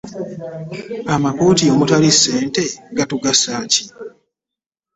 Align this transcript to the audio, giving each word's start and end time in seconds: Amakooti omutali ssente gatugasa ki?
Amakooti 1.15 1.63
omutali 1.73 2.09
ssente 2.15 2.63
gatugasa 2.97 3.51
ki? 3.71 3.83